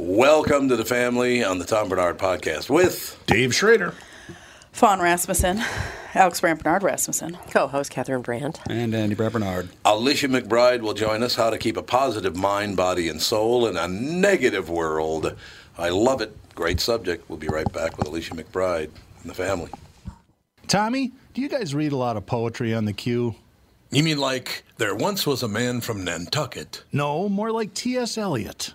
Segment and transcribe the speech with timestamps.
[0.00, 3.94] Welcome to the family on the Tom Barnard podcast with Dave Schrader.
[4.70, 5.60] Fawn Rasmussen,
[6.14, 7.36] Alex Brandt Barnard Rasmussen.
[7.50, 8.60] Co-host Catherine Brandt.
[8.70, 9.70] And Andy Brad Barnard.
[9.84, 13.76] Alicia McBride will join us how to keep a positive mind, body, and soul in
[13.76, 15.34] a negative world.
[15.76, 16.32] I love it.
[16.54, 17.28] Great subject.
[17.28, 18.90] We'll be right back with Alicia McBride
[19.22, 19.72] and the family.
[20.68, 23.34] Tommy, do you guys read a lot of poetry on the queue?
[23.90, 26.84] You mean like there once was a man from Nantucket?
[26.92, 28.16] No, more like T.S.
[28.16, 28.74] Eliot.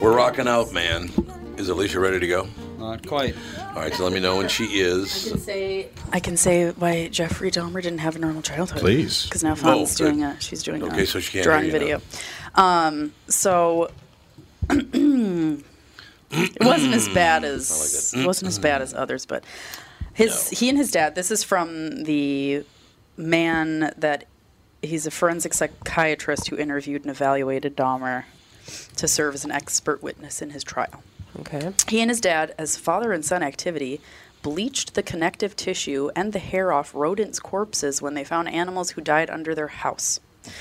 [0.00, 1.10] We're rocking out, man.
[1.56, 2.46] Is Alicia ready to go?
[2.78, 3.34] Not quite.
[3.58, 5.26] All right, so let me know when she is.
[5.26, 8.80] I can say I can say why Jeffrey Dahmer didn't have a normal childhood.
[8.80, 9.24] Please.
[9.24, 10.10] because now Fawn's Oh, good.
[10.10, 12.00] doing a she's doing Okay, a so she can't drawing hear video.
[12.54, 13.90] Um, so
[14.68, 14.94] it
[16.60, 19.44] wasn't as bad as it wasn't as bad as others, but
[20.12, 21.14] his he and his dad.
[21.14, 22.64] This is from the
[23.16, 24.24] man that
[24.82, 28.24] he's a forensic psychiatrist who interviewed and evaluated Dahmer
[28.96, 31.02] to serve as an expert witness in his trial.
[31.40, 31.72] Okay.
[31.88, 34.00] He and his dad, as father and son activity,
[34.42, 39.00] bleached the connective tissue and the hair off rodents' corpses when they found animals who
[39.00, 40.20] died under their house.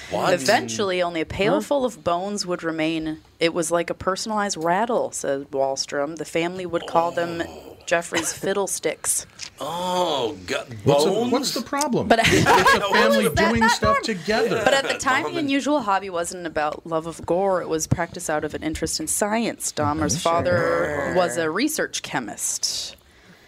[0.10, 0.34] What?
[0.34, 3.20] Eventually, only a pail full of bones would remain.
[3.40, 6.18] It was like a personalized rattle, said Wallstrom.
[6.18, 7.44] The family would call them
[7.86, 9.26] Jeffrey's fiddlesticks.
[9.60, 12.08] Oh, got What's, the- what's the problem?
[12.08, 14.62] But it's a family doing stuff together.
[14.64, 17.62] But at the time, the unusual hobby wasn't about love of gore.
[17.62, 19.72] It was practiced out of an interest in science.
[19.72, 22.96] Dahmer's father was a research chemist.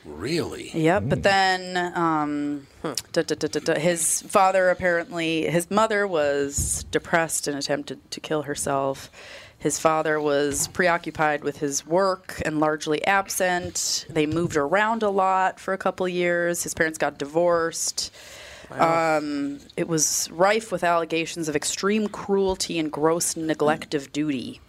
[0.06, 0.72] Really?
[0.74, 1.04] Yep.
[1.07, 7.48] But then um, da, da, da, da, da, his father apparently, his mother was depressed
[7.48, 9.10] and attempted to kill herself.
[9.57, 14.06] His father was preoccupied with his work and largely absent.
[14.10, 16.63] They moved around a lot for a couple years.
[16.63, 18.13] His parents got divorced.
[18.72, 24.60] Um, it was rife with allegations of extreme cruelty and gross neglect of duty.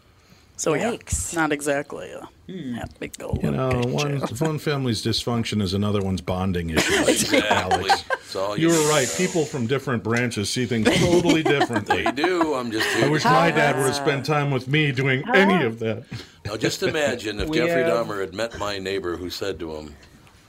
[0.58, 1.34] So, yeah, Yikes.
[1.34, 2.76] not exactly a hmm.
[2.76, 6.94] yeah, big old You know, one, one family's dysfunction is another one's bonding issue.
[7.08, 7.42] Exactly.
[7.50, 8.04] Alex.
[8.34, 9.08] You you were right.
[9.16, 12.02] People from different branches see things totally differently.
[12.04, 12.54] They do.
[12.54, 13.06] I'm just here.
[13.06, 16.04] I wish my dad would have spent time with me doing any of that.
[16.44, 19.76] Now, just imagine if We Jeffrey have- Dahmer had met my neighbor who said to
[19.76, 19.94] him,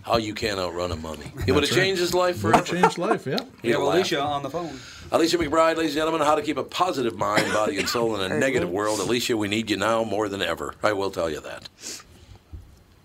[0.02, 1.80] "How you can't outrun a mummy." It would have right.
[1.84, 2.82] changed his life Would forever.
[2.82, 3.40] changed life, yeah.
[3.62, 3.84] He'd We.
[3.84, 4.80] Alicia on the phone.
[5.10, 8.30] Alicia McBride, ladies and gentlemen, how to keep a positive mind, body, and soul in
[8.30, 9.00] a negative world.
[9.00, 10.76] Alicia, we need you now more than ever.
[10.84, 11.70] I will tell you that.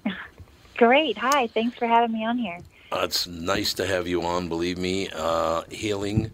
[0.76, 1.16] Great.
[1.18, 1.46] Hi.
[1.46, 2.58] Thanks for having me on here.
[2.90, 4.48] Uh, it's nice to have you on.
[4.48, 6.32] Believe me, uh, healing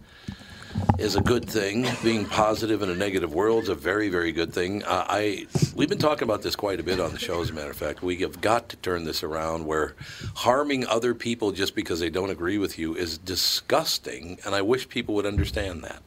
[0.97, 1.87] is a good thing.
[2.03, 4.83] Being positive in a negative world is a very, very good thing.
[4.83, 7.41] Uh, I we've been talking about this quite a bit on the show.
[7.41, 9.65] As a matter of fact, we have got to turn this around.
[9.65, 9.95] Where
[10.35, 14.89] harming other people just because they don't agree with you is disgusting, and I wish
[14.89, 16.01] people would understand that.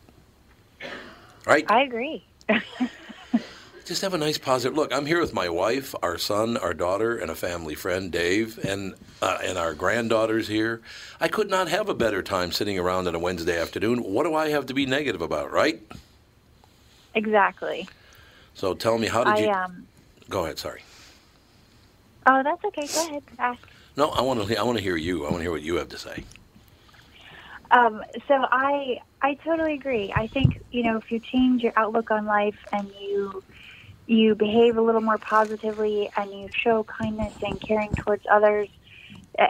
[1.47, 1.65] Right?
[1.71, 2.25] I agree.
[3.85, 4.93] just have a nice positive look.
[4.95, 8.95] I'm here with my wife, our son, our daughter, and a family friend, Dave, and
[9.21, 10.81] uh, and our granddaughters here.
[11.21, 14.01] I could not have a better time sitting around on a Wednesday afternoon.
[14.03, 15.81] What do I have to be negative about, right?
[17.15, 17.89] Exactly.
[18.55, 19.51] So tell me, how did I you?
[19.51, 19.89] um.
[20.29, 20.59] Go ahead.
[20.59, 20.83] Sorry.
[22.27, 22.89] Oh, that's okay.
[22.89, 23.23] Go ahead.
[23.39, 23.61] Ask.
[23.97, 24.57] No, I want to.
[24.57, 25.21] I want to hear you.
[25.27, 26.25] I want to hear what you have to say.
[27.71, 30.13] Um, so I I totally agree.
[30.15, 33.43] I think you know if you change your outlook on life and you
[34.07, 38.69] you behave a little more positively and you show kindness and caring towards others,
[39.39, 39.47] uh,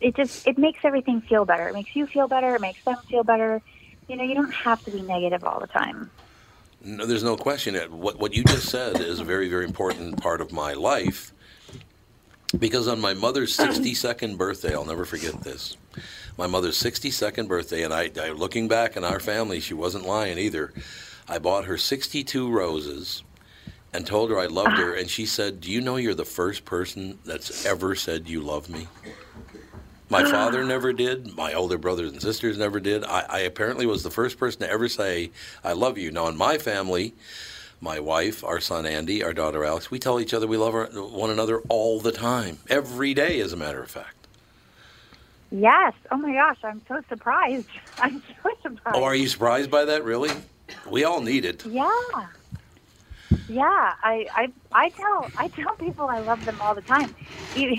[0.00, 1.68] it just it makes everything feel better.
[1.68, 2.54] It makes you feel better.
[2.54, 3.62] It makes them feel better.
[4.08, 6.10] You know, you don't have to be negative all the time.
[6.82, 7.74] No, there's no question.
[7.74, 11.32] That What what you just said is a very very important part of my life.
[12.56, 15.76] Because on my mother's 62nd birthday, I'll never forget this.
[16.38, 20.38] My mother's 62nd birthday, and I, I looking back in our family, she wasn't lying
[20.38, 20.72] either.
[21.28, 23.24] I bought her 62 roses
[23.92, 26.64] and told her I loved her, and she said, "Do you know you're the first
[26.64, 28.88] person that's ever said you love me?"
[30.08, 31.34] My father never did.
[31.36, 33.04] My older brothers and sisters never did.
[33.04, 35.30] I, I apparently was the first person to ever say,
[35.64, 36.10] I love you.
[36.10, 37.14] Now, in my family,
[37.80, 40.86] my wife, our son Andy, our daughter Alex, we tell each other we love our,
[40.86, 44.26] one another all the time, every day, as a matter of fact.
[45.50, 45.92] Yes.
[46.10, 47.68] Oh my gosh, I'm so surprised.
[47.98, 48.96] I'm so surprised.
[48.96, 50.30] Oh, are you surprised by that, really?
[50.90, 51.64] We all need it.
[51.66, 51.88] Yeah.
[53.48, 53.64] Yeah,
[54.02, 57.14] I, I I tell I tell people I love them all the time.
[57.54, 57.76] You,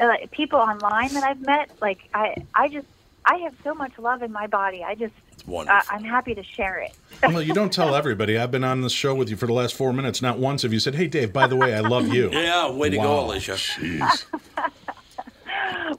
[0.00, 2.86] uh, people online that I've met, like I I just
[3.26, 4.82] I have so much love in my body.
[4.86, 5.78] I just It's wonderful.
[5.78, 6.92] uh, I'm happy to share it.
[7.26, 8.38] Well, you don't tell everybody.
[8.38, 10.22] I've been on this show with you for the last four minutes.
[10.22, 12.90] Not once have you said, "Hey, Dave, by the way, I love you." yeah, way
[12.90, 13.04] to Wow.
[13.04, 13.52] go, Alicia.
[13.52, 14.26] Jeez.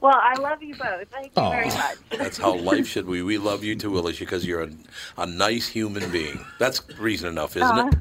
[0.02, 1.08] Well, I love you both.
[1.12, 1.98] Thank you very much.
[2.18, 3.22] That's how life should be.
[3.22, 4.70] We love you too, Alicia, because you're a,
[5.18, 6.46] a nice human being.
[6.58, 7.88] That's reason enough, isn't Aw.
[7.88, 7.94] it?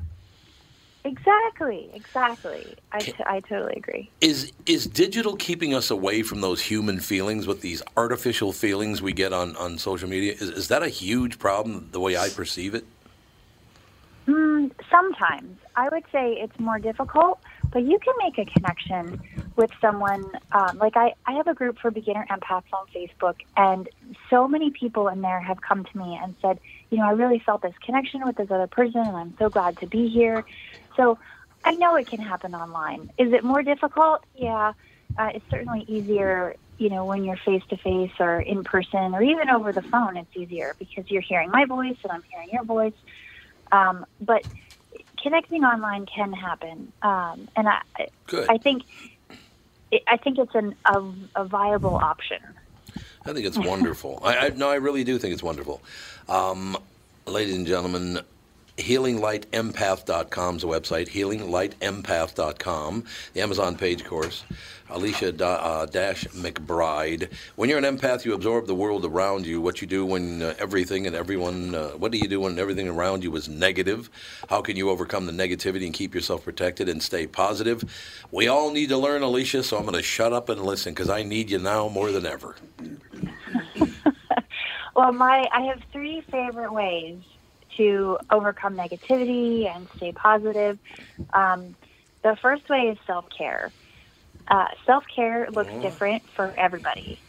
[1.06, 2.78] Exactly, exactly.
[2.94, 4.10] I, t- I totally agree.
[4.22, 9.12] Is is digital keeping us away from those human feelings with these artificial feelings we
[9.12, 10.32] get on, on social media?
[10.32, 12.86] Is, is that a huge problem the way I perceive it?
[14.28, 17.40] Mm, sometimes I would say it's more difficult,
[17.74, 19.20] but you can make a connection
[19.58, 20.32] with someone.
[20.54, 23.90] Um, like I, I have a group for beginner empaths on Facebook, and
[24.30, 27.42] so many people in there have come to me and said, you know, I really
[27.46, 30.46] felt this connection with this other person, and I'm so glad to be here.
[30.96, 31.18] So
[31.64, 33.12] I know it can happen online.
[33.18, 34.24] Is it more difficult?
[34.36, 34.74] Yeah,
[35.18, 36.56] uh, it's certainly easier.
[36.78, 40.18] You know, when you're face to face or in person or even over the phone,
[40.18, 42.94] it's easier because you're hearing my voice and I'm hearing your voice.
[43.72, 44.46] Um, but
[45.22, 47.82] connecting online can happen, um, and I,
[48.28, 48.50] Good.
[48.50, 48.84] I think,
[50.08, 51.04] I think it's an, a,
[51.36, 52.40] a viable option.
[53.26, 54.20] I think it's wonderful.
[54.24, 55.82] I, I no, I really do think it's wonderful.
[56.28, 56.78] Um,
[57.26, 58.20] ladies and gentlemen,
[58.78, 63.04] HealingLightEmpath.com is the website, HealingLightEmpath.com.
[63.34, 64.44] The Amazon page, course.
[64.90, 67.32] Alicia uh, Dash McBride.
[67.56, 69.62] When you're an empath, you absorb the world around you.
[69.62, 72.88] What you do when uh, everything and everyone, uh, what do you do when everything
[72.88, 74.10] around you is negative?
[74.50, 77.84] How can you overcome the negativity and keep yourself protected and stay positive?
[78.32, 81.10] We all need to learn, Alicia, so I'm going to shut up and listen because
[81.10, 82.56] I need you now more than ever.
[84.96, 87.24] Well, my I have three favorite ways
[87.78, 90.80] to overcome negativity and stay positive.
[91.34, 91.76] Um,
[92.24, 93.74] the first way is self care.
[94.48, 97.22] Uh, self care looks different for everybody.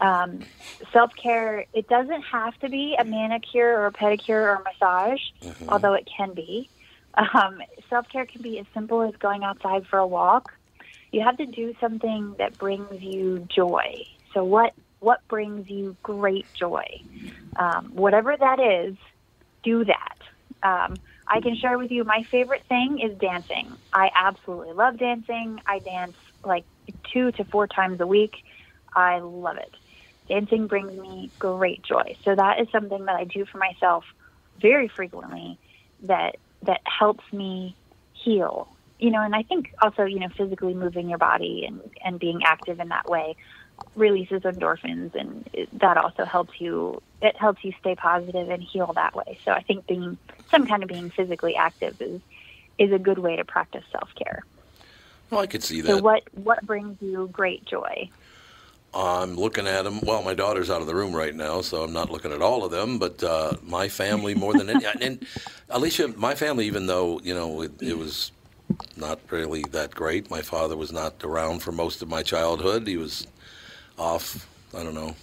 [0.00, 0.46] Um,
[0.92, 5.20] self care it doesn't have to be a manicure or a pedicure or a massage,
[5.68, 6.70] although it can be.
[7.14, 10.52] Um, self care can be as simple as going outside for a walk.
[11.12, 14.04] You have to do something that brings you joy.
[14.32, 16.84] So what what brings you great joy?
[17.56, 18.96] Um, whatever that is,
[19.62, 20.18] do that.
[20.62, 23.76] Um, I can share with you my favorite thing is dancing.
[23.92, 25.58] I absolutely love dancing.
[25.66, 26.64] I dance like
[27.12, 28.32] two to four times a week.
[28.94, 29.74] I love it.
[30.28, 32.16] Dancing brings me great joy.
[32.24, 34.04] So that is something that I do for myself
[34.60, 35.58] very frequently
[36.02, 37.76] that that helps me
[38.12, 38.68] heal.
[38.98, 42.40] You know, and I think also, you know, physically moving your body and, and being
[42.44, 43.36] active in that way
[43.96, 48.92] releases endorphins and it, that also helps you it helps you stay positive and heal
[48.94, 49.38] that way.
[49.44, 50.16] So I think being
[50.50, 52.20] some kind of being physically active is
[52.78, 54.42] is a good way to practice self-care.
[55.30, 56.02] Well, I could see So that.
[56.02, 58.10] what what brings you great joy?
[58.92, 60.00] I'm looking at them.
[60.00, 62.64] Well, my daughter's out of the room right now, so I'm not looking at all
[62.64, 62.98] of them.
[62.98, 65.24] But uh, my family, more than any, and
[65.68, 68.32] Alicia, my family, even though you know it, it was
[68.96, 70.28] not really that great.
[70.30, 72.86] My father was not around for most of my childhood.
[72.86, 73.28] He was
[74.00, 74.48] off.
[74.74, 75.14] I don't know.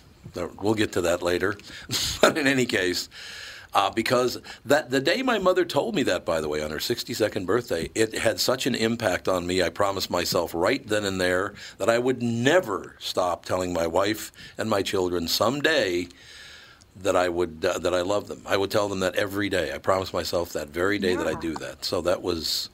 [0.62, 1.58] We'll get to that later.
[2.22, 3.10] but in any case,
[3.74, 6.78] uh, because that the day my mother told me that, by the way, on her
[6.78, 9.62] 62nd birthday, it had such an impact on me.
[9.62, 14.32] I promised myself right then and there that I would never stop telling my wife
[14.58, 16.08] and my children someday
[17.02, 18.42] that I would uh, that I love them.
[18.46, 19.74] I would tell them that every day.
[19.74, 21.86] I promised myself that very day that I do that.
[21.86, 22.70] So that was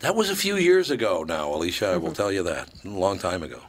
[0.00, 1.88] that was a few years ago now, Alicia.
[1.88, 3.60] I will tell you that a long time ago.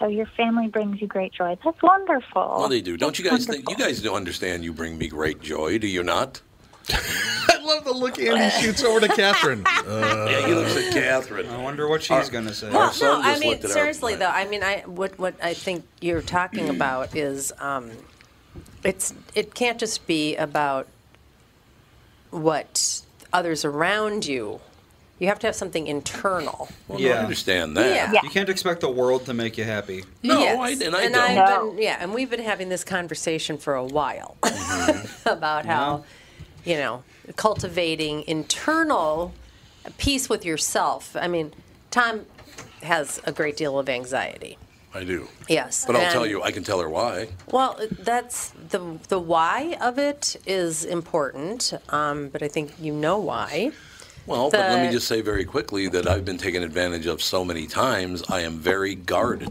[0.00, 1.58] So your family brings you great joy.
[1.62, 2.54] That's wonderful.
[2.58, 2.96] Well, they do.
[2.96, 3.68] Don't you guys think?
[3.68, 4.64] You guys don't understand.
[4.64, 6.40] You bring me great joy, do you not?
[6.90, 9.62] I love the look Andy shoots over to Catherine.
[9.86, 11.48] yeah, he looks at Catherine.
[11.50, 12.70] I wonder what she's going to say.
[12.70, 14.30] Well, no, I mean looked at our- seriously though.
[14.30, 17.90] I mean, I what what I think you're talking about is um,
[18.82, 20.88] it's it can't just be about
[22.30, 23.02] what
[23.32, 24.60] others around you.
[25.20, 26.68] You have to have something internal.
[26.88, 27.20] Well, no, I Yeah.
[27.22, 27.94] understand that.
[27.94, 28.10] Yeah.
[28.12, 28.20] Yeah.
[28.24, 30.04] You can't expect the world to make you happy.
[30.22, 30.58] No, Yes.
[30.58, 31.38] I, and I and don't.
[31.38, 35.28] I've been, yeah, and we've been having this conversation for a while Mm-hmm.
[35.28, 36.04] about how,
[36.64, 37.02] you know,
[37.36, 39.32] cultivating internal
[39.98, 41.14] peace with yourself.
[41.14, 41.52] I mean,
[41.90, 42.24] Tom
[42.82, 44.56] has a great deal of anxiety.
[44.94, 45.28] I do.
[45.48, 47.28] Yes, But I'll and- tell you, I can tell her why.
[47.50, 53.18] Well, that's the the why of it is important, um, but I think you know
[53.18, 53.70] why.
[54.30, 57.44] Well, but let me just say very quickly that I've been taken advantage of so
[57.44, 58.22] many times.
[58.28, 59.50] I am very guarded.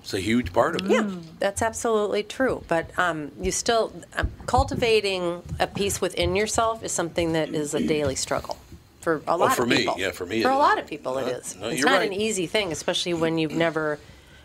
[0.00, 0.92] It's a huge part of it.
[0.92, 2.62] Yeah, that's absolutely true.
[2.68, 7.86] But um, you still um, cultivating a peace within yourself is something that is a
[7.86, 8.58] daily struggle
[9.00, 9.94] for a lot for of people.
[9.94, 10.58] For me, yeah, for me For it a is.
[10.58, 11.56] lot of people, it Uh, is.
[11.56, 12.06] no, it's not right.
[12.06, 13.98] an easy thing, especially when you've never,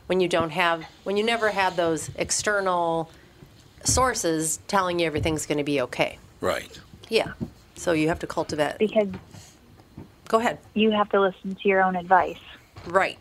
[0.07, 3.11] when you don't have, when you never had those external
[3.83, 6.17] sources telling you everything's going to be okay.
[6.39, 6.79] Right.
[7.09, 7.33] Yeah.
[7.79, 8.77] So you have to cultivate.
[8.77, 9.07] because
[10.27, 10.59] Go ahead.
[10.73, 12.37] you have to listen to your own advice.
[12.85, 13.17] Right.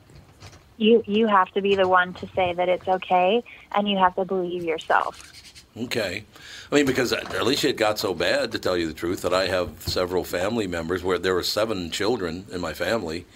[0.78, 4.14] You you have to be the one to say that it's okay, and you have
[4.16, 5.32] to believe yourself.
[5.76, 6.24] Okay.
[6.70, 9.46] I mean, because Alicia, it got so bad, to tell you the truth, that I
[9.46, 13.26] have several family members where there were seven children in my family.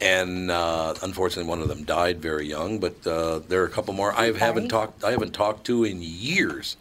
[0.00, 2.78] And uh, unfortunately, one of them died very young.
[2.78, 5.02] But uh, there are a couple more I haven't talked.
[5.04, 6.76] I haven't talked to in years.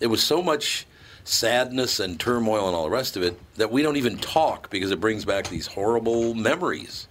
[0.00, 0.86] It was so much
[1.30, 4.90] sadness and turmoil and all the rest of it that we don't even talk because
[4.90, 7.06] it brings back these horrible memories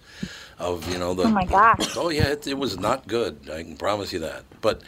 [0.58, 1.24] of you know the.
[1.24, 1.96] Oh my gosh.
[1.96, 3.48] Oh yeah, it, it was not good.
[3.50, 4.44] I can promise you that.
[4.60, 4.82] But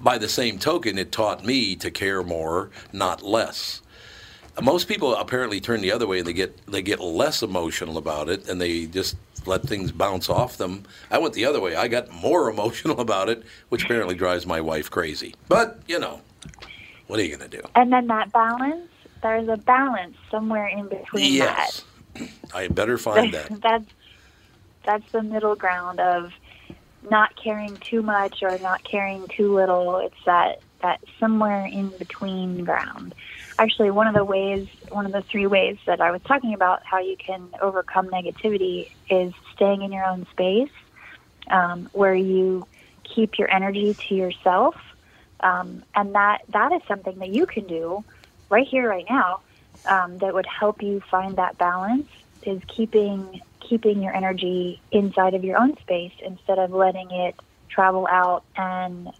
[0.00, 3.82] by the same token, it taught me to care more, not less.
[4.62, 6.18] Most people apparently turn the other way.
[6.18, 9.16] And they get they get less emotional about it, and they just
[9.46, 10.84] let things bounce off them.
[11.10, 11.74] I went the other way.
[11.74, 15.34] I got more emotional about it, which apparently drives my wife crazy.
[15.48, 16.20] But you know,
[17.06, 17.66] what are you going to do?
[17.74, 18.90] And then that balance,
[19.22, 21.84] there's a balance somewhere in between Yes,
[22.54, 23.60] I better find that.
[23.62, 23.84] that's
[24.84, 26.30] that's the middle ground of
[27.10, 29.98] not caring too much or not caring too little.
[29.98, 33.14] It's that that somewhere in between ground.
[33.58, 36.82] Actually, one of the ways, one of the three ways that I was talking about
[36.84, 40.70] how you can overcome negativity is staying in your own space,
[41.50, 42.66] um, where you
[43.14, 44.74] keep your energy to yourself,
[45.40, 48.04] um, and that that is something that you can do
[48.48, 49.40] right here, right now,
[49.84, 52.06] um, that would help you find that balance.
[52.42, 57.34] Is keeping keeping your energy inside of your own space instead of letting it
[57.68, 59.10] travel out and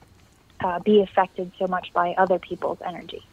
[0.60, 3.24] uh, be affected so much by other people's energy.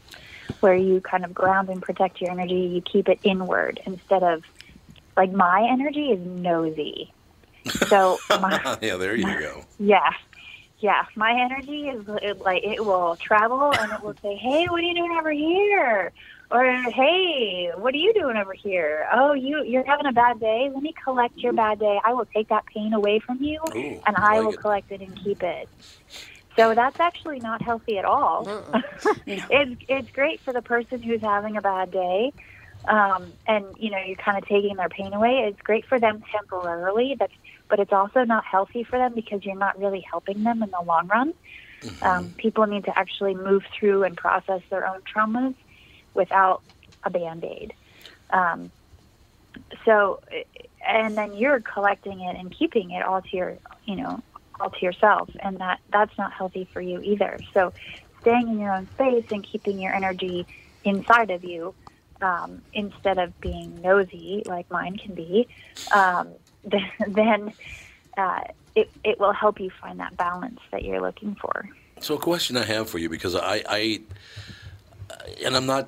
[0.60, 4.44] Where you kind of ground and protect your energy, you keep it inward instead of
[5.16, 7.12] like my energy is nosy.
[7.90, 9.66] So my, yeah, there you go.
[9.80, 10.12] yeah,
[10.84, 14.80] yeah, my energy is it, like it will travel and it will say, "Hey, what
[14.82, 16.12] are you doing over here?"
[16.52, 20.70] Or, "Hey, what are you doing over here?" "Oh, you you're having a bad day.
[20.74, 22.02] Let me collect your bad day.
[22.04, 24.60] I will take that pain away from you, Ooh, and I I like will it.
[24.62, 25.70] collect it and keep it."
[26.58, 28.52] So that's actually not healthy at all.
[29.50, 32.34] it's it's great for the person who's having a bad day,
[32.90, 35.46] um, and you know you're kind of taking their pain away.
[35.48, 37.30] It's great for them temporarily, but
[37.70, 40.82] but it's also not healthy for them because you're not really helping them in the
[40.86, 41.34] long run.
[42.01, 45.55] Um, people need to actually move through and process their own traumas
[46.13, 46.62] without
[47.03, 47.74] a band aid.
[48.29, 48.72] Um,
[49.86, 50.22] so,
[50.86, 54.22] and then you're collecting it and keeping it all to your, you know,
[54.60, 57.39] all to yourself, and that that's not healthy for you either.
[57.53, 57.74] So,
[58.22, 60.46] staying in your own space and keeping your energy
[60.84, 61.74] inside of you
[62.22, 65.48] um, instead of being nosy like mine can be,
[65.93, 66.29] um,
[67.08, 67.53] then,
[68.17, 68.41] uh,
[68.75, 71.70] it it will help you find that balance that you're looking for.
[72.00, 74.01] So, a question I have for you because I, I
[75.43, 75.88] and I'm not,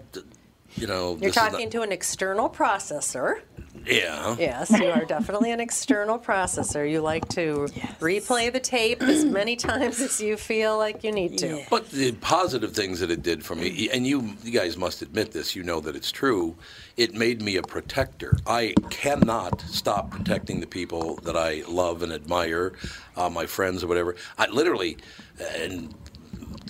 [0.76, 3.42] you know, You're talking not, to an external processor.
[3.86, 6.90] yeah, Yes, you are definitely an external processor.
[6.90, 7.68] You like to
[8.00, 11.64] replay the tape as many times as you feel like you need to.
[11.70, 15.32] But the positive things that it did for me, and you, you guys must admit
[15.32, 16.56] this, you know that it's true.
[16.98, 18.38] It made me a protector.
[18.48, 22.74] I cannot stop protecting the people that I love and admire,
[23.16, 24.16] uh, my friends or whatever.
[24.38, 24.98] I literally,
[25.58, 25.94] and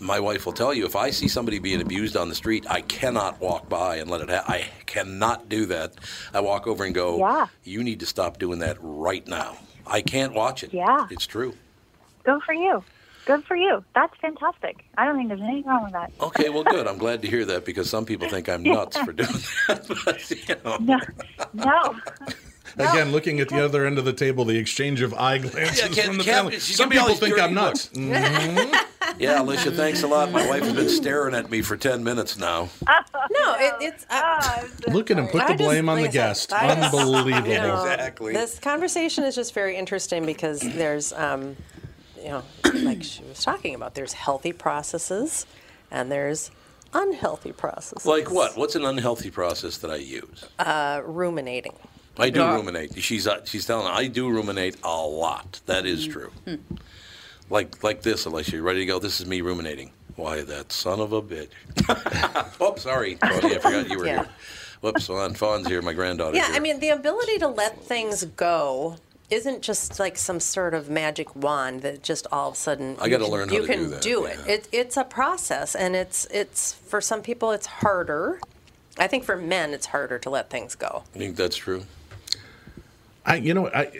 [0.02, 2.82] my wife will tell you, if I see somebody being abused on the street, I
[2.82, 4.54] cannot walk by and let it happen.
[4.54, 5.94] I cannot do that.
[6.34, 7.48] I walk over and go, Yeah.
[7.64, 10.74] "You need to stop doing that right now." I can't watch it.
[10.74, 11.08] Yeah.
[11.12, 11.54] it's true.
[12.24, 12.84] Go for you.
[13.25, 13.84] Good for you.
[13.96, 14.86] That's fantastic.
[14.98, 16.12] I don't think there's anything wrong with that.
[16.22, 16.88] Okay, well, good.
[16.88, 19.29] I'm glad to hear that because some people think I'm nuts for doing
[19.68, 19.88] that.
[20.05, 20.77] But, you know.
[20.77, 21.00] No,
[21.53, 21.96] no.
[22.77, 25.88] Again, looking at the other end of the table, the exchange of eye glances Yeah,
[25.88, 26.60] can- from the can- family.
[26.60, 27.96] Some giving me all people these think I'm dirty nuts.
[27.96, 28.08] looks.
[28.20, 28.84] Mm-hmm.
[29.18, 30.32] Yeah, Alicia, thanks a lot.
[30.32, 32.70] My wife has been staring at me for 10 minutes now.
[32.88, 34.06] No, it, it's.
[34.10, 36.54] Uh, Look at him put I the just- blame on the like I said, guest.
[36.54, 37.48] I just- Unbelievable.
[37.48, 38.34] you know, Exactly.
[38.34, 41.56] This conversation is just very interesting because there's, um,
[42.18, 45.46] you know, like she was talking about, there's healthy processes
[45.92, 46.51] and there's
[46.94, 48.06] unhealthy processes.
[48.06, 48.58] Like what?
[48.58, 50.46] What's an unhealthy process that I use?
[50.60, 51.74] Uh, ruminating.
[52.18, 52.56] I do Yeah.
[52.56, 53.01] ruminate.
[53.04, 55.60] She's uh, she's telling I do ruminate a lot.
[55.66, 56.32] That is true.
[57.50, 58.58] Like like this, Alicia.
[58.58, 59.00] You ready to go?
[59.00, 59.92] This is me ruminating.
[60.16, 61.50] Why that son of a bitch?
[62.62, 63.55] Oops, sorry, Tony.
[63.55, 64.16] I forgot you were Yeah.
[64.24, 64.29] here.
[64.81, 65.81] Whoops, Fawn, Fawn's here.
[65.81, 66.36] My granddaughter.
[66.38, 66.55] Yeah, here.
[66.55, 68.98] I mean, the ability to let things go
[69.29, 73.10] isn't just like some sort of magic wand that just all of a sudden I
[73.10, 74.40] gotta learn how you to can do that, do it.
[74.48, 74.68] it.
[74.72, 78.40] It's a process, and it's it's for some people it's harder.
[78.98, 81.03] I think for men it's harder to let things go.
[81.16, 81.86] I think that's true.
[83.25, 83.92] I, you know, I,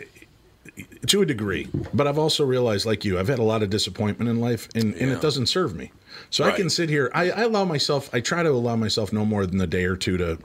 [1.06, 4.28] to a degree, but I've also realized, like you, I've had a lot of disappointment
[4.28, 5.92] in life, and, and it doesn't serve me.
[6.30, 7.10] So I can sit here.
[7.14, 8.10] I, I allow myself.
[8.12, 10.38] I try to allow myself no more than a day or two to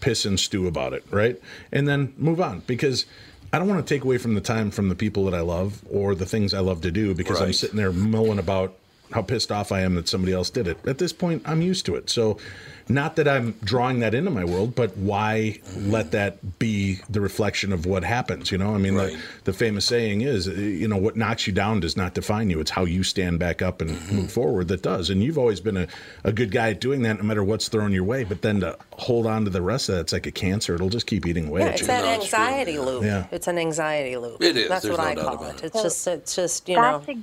[0.00, 1.40] piss and stew about it, right?
[1.72, 3.06] And then move on because
[3.52, 5.82] I don't want to take away from the time from the people that I love
[5.90, 8.76] or the things I love to do because I'm sitting there mulling about
[9.12, 10.78] how pissed off I am that somebody else did it.
[10.86, 12.10] At this point, I'm used to it.
[12.10, 12.38] So,
[12.86, 17.72] not that I'm drawing that into my world, but why let that be the reflection
[17.72, 18.52] of what happens?
[18.52, 19.12] You know, I mean, Right.
[19.44, 22.50] the, the famous saying is, uh, you know, what knocks you down does not define
[22.50, 22.60] you.
[22.60, 25.08] It's how you stand back up and move forward that does.
[25.08, 25.86] And you've always been a,
[26.24, 28.22] a good guy at doing that no matter what's thrown your way.
[28.24, 30.74] But then to hold on to the rest of that, it's like a cancer.
[30.74, 31.86] It'll just keep eating away Yeah, at it's you.
[31.86, 33.02] that it's true, anxiety loop.
[33.04, 33.26] Yeah.
[33.32, 34.42] It's an anxiety loop.
[34.42, 35.54] It is, That's there's what no I call it.
[35.56, 35.64] it.
[35.64, 37.18] It's just it's just you know ex-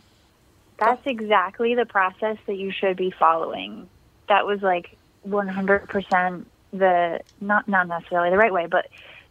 [0.81, 3.89] that's exactly the process that you should be following.
[4.29, 8.87] That was like 100% the not not necessarily the right way, but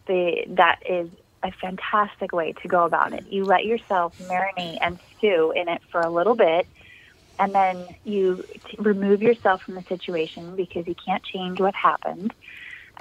[0.07, 1.09] the that is
[1.43, 3.25] a fantastic way to go about it.
[3.29, 6.67] You let yourself marinate and stew in it for a little bit,
[7.39, 12.33] and then you t- remove yourself from the situation because you can't change what happened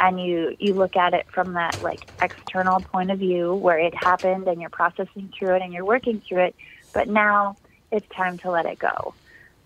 [0.00, 3.94] and you you look at it from that like external point of view where it
[3.94, 6.56] happened and you're processing through it and you're working through it
[6.94, 7.58] but now
[7.92, 9.14] it's time to let it go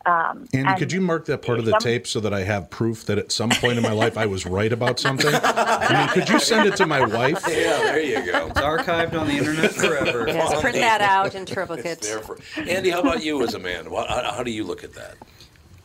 [0.06, 2.42] Um, Andy, and could you mark that part of the some- tape so that I
[2.42, 5.32] have proof that at some point in my life I was right about something?
[5.34, 7.42] I mean, could you send it to my wife?
[7.48, 8.48] Yeah, there you go.
[8.48, 10.26] It's archived on the internet forever.
[10.28, 12.00] Yes, print that out in triplicate.
[12.02, 12.90] There for Andy.
[12.90, 13.86] How about you as a man?
[13.86, 15.16] How, how do you look at that?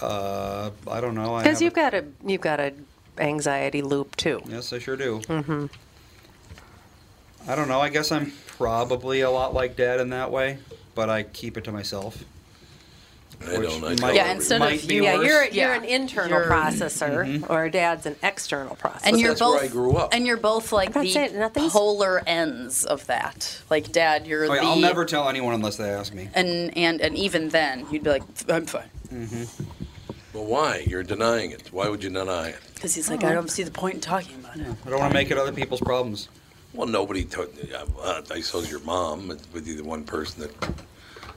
[0.02, 1.38] Uh, I don't know.
[1.38, 2.74] Because you've got a you've got a
[3.20, 4.42] anxiety loop too.
[4.48, 5.20] Yes, I sure do.
[5.28, 5.66] Mm-hmm.
[7.50, 7.80] I don't know.
[7.82, 10.58] I guess I'm probably a lot like Dad in that way,
[10.96, 12.24] but I keep it to myself.
[13.42, 13.84] I don't.
[13.86, 14.32] I might- Yeah, agree.
[14.36, 15.26] instead might of be you, Yeah, worse.
[15.28, 15.76] you're you're Yeah.
[15.76, 17.50] an internal You're- processor, Mm-hmm.
[17.52, 19.00] or Dad's an external processor.
[19.04, 20.14] and you're that's where both I grew up.
[20.14, 23.60] and you're both like I'm the saying nothing's- polar ends of that.
[23.70, 26.28] Like dad, you're Oh, yeah, the I'll never tell anyone unless they ask me.
[26.34, 28.90] and and and even then you'd be like I'm fine
[30.34, 30.84] Well, why?
[30.86, 31.70] You're denying it.
[31.72, 32.58] Why would you deny it?
[32.76, 34.68] because he's like I don't see the point in talking about it.
[34.86, 36.28] I don't want to make it other people's problems.
[36.74, 37.52] Well, nobody took.
[37.74, 40.74] Uh, I suppose your mom would be the one person that.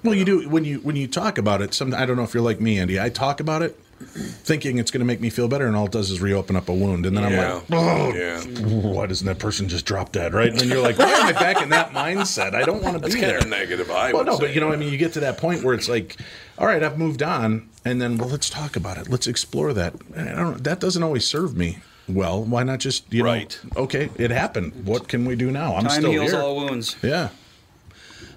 [0.05, 1.75] Well, you do when you when you talk about it.
[1.75, 3.01] Some I don't know if you're like me, Andy.
[3.01, 5.93] I talk about it, thinking it's going to make me feel better, and all it
[5.93, 8.41] does is reopen up a wound, and then I'm like, oh, Yeah.
[8.43, 10.51] why doesn't that person just drop dead, right?
[10.51, 12.53] And then you're like, why am I back in that mindset?
[12.55, 13.39] I don't want to That's be kind there.
[13.39, 13.91] of negative.
[13.93, 14.47] I Well, no, say.
[14.47, 16.17] but you know, I mean, you get to that point where it's like,
[16.59, 19.09] all right, I've moved on, and then well, let's talk about it.
[19.09, 19.95] Let's explore that.
[20.17, 20.65] I don't.
[20.65, 22.43] That doesn't always serve me well.
[22.43, 23.59] Why not just you Right.
[23.75, 23.83] know?
[23.85, 24.85] Okay, it happened.
[24.85, 25.75] What can we do now?
[25.77, 25.91] I'm still here.
[25.91, 26.41] Time still heals here.
[26.41, 26.97] all wounds.
[27.03, 27.29] Yeah.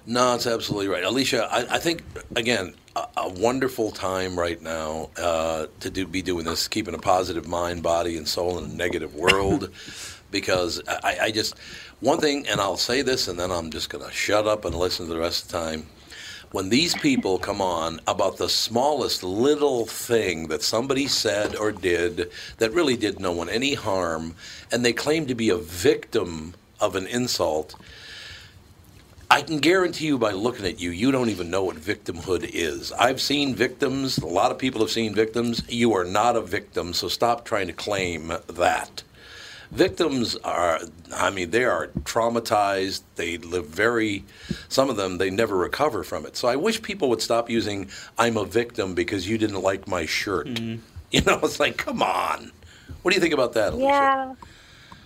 [0.06, 1.48] No, it's absolutely right, Alicia.
[1.50, 2.04] I, I think
[2.36, 6.98] again, a, a wonderful time right now uh, to do, be doing this, keeping a
[6.98, 9.70] positive mind, body, and soul in a negative world.
[10.30, 11.54] because I, I just
[12.00, 14.74] one thing, and I'll say this, and then I'm just going to shut up and
[14.74, 15.86] listen to the rest of the time.
[16.52, 22.30] When these people come on about the smallest little thing that somebody said or did
[22.58, 24.36] that really did no one any harm,
[24.70, 27.74] and they claim to be a victim of an insult,
[29.28, 32.92] I can guarantee you by looking at you, you don't even know what victimhood is.
[32.92, 35.62] I've seen victims, a lot of people have seen victims.
[35.68, 39.02] You are not a victim, so stop trying to claim that.
[39.70, 40.80] Victims are,
[41.14, 43.02] I mean, they are traumatized.
[43.16, 44.24] They live very,
[44.68, 46.36] some of them, they never recover from it.
[46.36, 50.06] So I wish people would stop using, I'm a victim because you didn't like my
[50.06, 50.46] shirt.
[50.48, 50.82] Mm-hmm.
[51.12, 52.50] You know, it's like, come on.
[53.02, 53.86] What do you think about that, Alicia?
[53.86, 54.34] Yeah,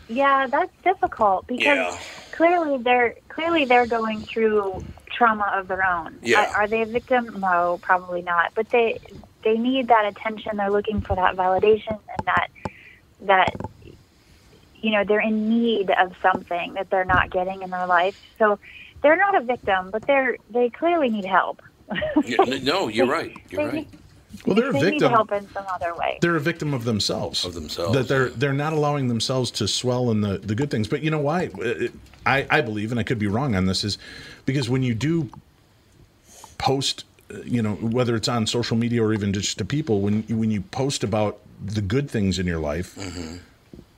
[0.09, 1.99] yeah, that's difficult because Yeah.
[2.33, 4.83] clearly they're clearly they're going through
[5.15, 6.19] trauma of their own.
[6.23, 6.51] Yeah.
[6.53, 7.39] Are, are they a victim?
[7.39, 8.53] No, probably not.
[8.55, 8.99] But they
[9.45, 10.57] they need that attention.
[10.57, 12.49] They're looking for that validation and that
[13.21, 13.55] that
[14.83, 18.15] you know they're in need of something that they're not getting in their life.
[18.39, 18.59] So
[19.03, 21.61] they're not a victim, but they're they clearly need help.
[22.25, 23.33] Yeah, no, you're right.
[23.51, 23.89] You're right.
[24.47, 25.11] Well, they're a they need victim.
[25.11, 26.19] help in some other way.
[26.21, 27.45] they're a victim of themselves.
[27.45, 27.97] Of themselves.
[27.97, 30.87] That they're they're not allowing themselves to swell in the, the good things.
[30.89, 31.51] But you know why?
[32.27, 33.99] I, I believe, and I could be wrong on this, is
[34.47, 35.31] because when you do
[36.59, 40.25] post, uh, you know, whether it's on social media or even just to people, when
[40.29, 42.97] you- when you post about the good things in your life.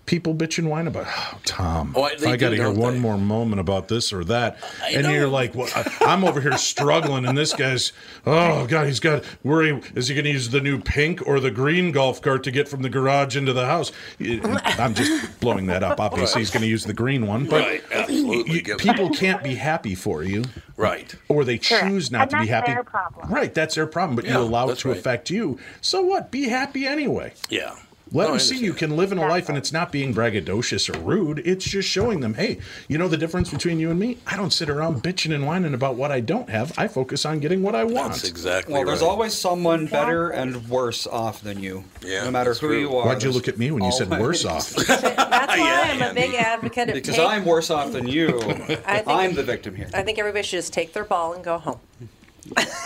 [0.04, 1.94] People bitch and whine about, oh, Tom.
[1.96, 2.98] Oh, I- they I got to do, hear one they?
[2.98, 6.58] more moment about this or that, I and you're like, well, I, I'm over here
[6.58, 7.92] struggling, and this guy's,
[8.26, 9.80] oh god, he's got worry.
[9.94, 12.68] Is he going to use the new pink or the green golf cart to get
[12.68, 13.92] from the garage into the house?
[14.20, 16.00] I'm just blowing that up.
[16.00, 19.94] Obviously, he's going to use the green one, but Right, you- people can't be happy
[19.94, 20.44] for you,
[20.76, 21.14] Right.
[21.28, 21.86] or they Correct.
[21.86, 22.72] choose not And to be happy.
[22.72, 23.30] their problem.
[23.32, 24.16] Right, that's their problem.
[24.16, 24.98] But Yeah, you allow it to right.
[24.98, 25.60] affect you.
[25.80, 26.32] So what?
[26.32, 27.34] Be happy anyway.
[27.48, 27.76] Yeah.
[28.14, 30.14] Let No, I them see you can live in a life and it's not being
[30.14, 31.38] braggadocious or rude.
[31.46, 34.18] It's just showing them, hey, you know the difference between you and me?
[34.26, 36.72] I don't sit around bitching and whining about what I don't have.
[36.78, 38.12] I focus on getting what I want.
[38.12, 38.86] That's exactly Well, right.
[38.86, 41.84] there's always someone better and worse off than you.
[42.04, 42.80] Yeah, no matter who true.
[42.80, 43.06] you are.
[43.06, 44.70] Why'd you look at me when you said worse off?
[44.86, 48.40] That's why Yeah, I'm a big advocate of Because take, I'm worse off than you.
[48.86, 49.88] I think- I'm the victim here.
[49.94, 51.80] I think everybody should just take their ball and go home.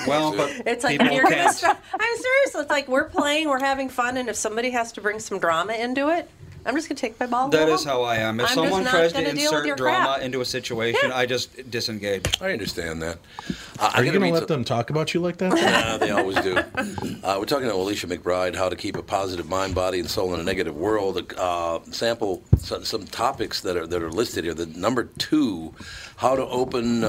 [0.07, 1.55] Well, but It's like people if you're can't.
[1.55, 2.55] start, I'm serious.
[2.55, 5.73] It's like we're playing, we're having fun, and if somebody has to bring some drama
[5.75, 6.29] into it,
[6.65, 7.45] I'm just gonna take my ball.
[7.45, 7.93] And That go is home.
[7.99, 8.41] how I am.
[8.41, 10.23] If I'm someone tries to gonna deal with your insert drama crap.
[10.23, 11.17] into a situation, Yeah.
[11.17, 12.27] I just disengage.
[12.41, 13.19] I understand that.
[13.79, 15.53] Uh, Are you going to read let some- them talk about you like that?
[15.55, 16.57] Nah, they always do.
[16.57, 20.35] Uh, we're talking to Alicia McBride, how to keep a positive mind, body, and soul
[20.35, 21.33] in a negative world.
[21.39, 24.55] Uh, sample some, some topics that are that are listed here.
[24.55, 25.73] The number two,
[26.17, 27.05] how to open.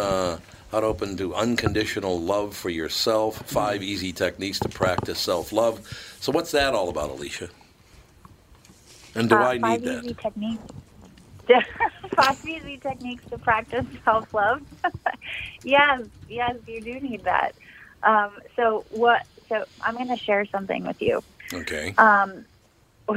[0.72, 3.38] How to open to unconditional love for yourself.
[3.50, 5.88] Five easy techniques to practice self-love.
[6.20, 7.50] So, what's that all about, Alicia?
[9.16, 10.04] And do Uh, I need five that?
[10.04, 10.64] easy techniques.
[12.16, 14.60] five easy techniques to practice self love.
[15.64, 17.54] yes, yes, you do need that.
[18.04, 19.22] Um, so what?
[19.48, 21.24] So I'm going to share something with you.
[21.54, 21.96] Okay.
[21.98, 22.46] Um,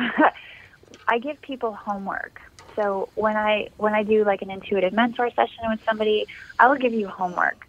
[1.08, 2.40] I give people homework.
[2.80, 6.26] So when I when I do like an intuitive mentor session with somebody,
[6.58, 7.66] I will give you homework.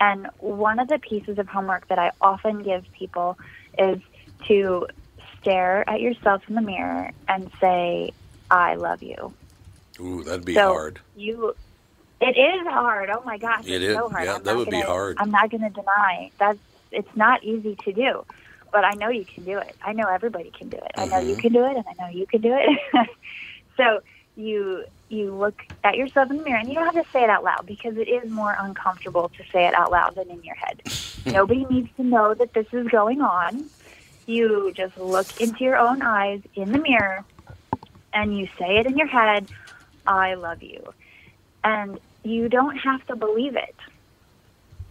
[0.00, 3.38] And one of the pieces of homework that I often give people
[3.78, 4.00] is
[4.48, 4.86] to
[5.40, 8.12] stare at yourself in the mirror and say,
[8.50, 9.32] "I love you."
[10.00, 11.00] Ooh, that'd be so hard.
[11.16, 11.54] You,
[12.20, 13.10] it is hard.
[13.10, 13.96] Oh my gosh, It it's is.
[13.96, 14.24] so hard.
[14.24, 15.16] Yeah, I'm that would be gonna- hard.
[15.18, 16.58] I'm not going to deny that's
[16.92, 18.24] it's not easy to do,
[18.72, 19.74] but I know you can do it.
[19.84, 20.92] I know everybody can do it.
[20.96, 21.28] I know Mm-hmm.
[21.30, 23.08] you can do it, and I know you can do it.
[23.76, 24.00] so
[24.36, 27.30] you you look at yourself in the mirror, and you don't have to say it
[27.30, 30.56] out loud because it is more uncomfortable to say it out loud than in your
[30.56, 30.82] head.
[31.26, 33.64] Nobody needs to know that this is going on.
[34.26, 37.24] You just look into your own eyes in the mirror,
[38.12, 39.48] and you say it in your head.
[40.06, 40.92] I love you.
[41.62, 43.76] And you don't have to believe it.